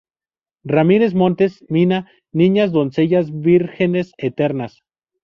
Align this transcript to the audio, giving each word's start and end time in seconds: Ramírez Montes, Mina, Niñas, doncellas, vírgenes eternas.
Ramírez 0.63 1.13
Montes, 1.13 1.63
Mina, 1.69 2.09
Niñas, 2.33 2.71
doncellas, 2.71 3.29
vírgenes 3.31 4.13
eternas. 4.17 4.81